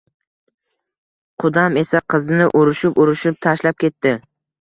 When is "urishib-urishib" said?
2.61-3.37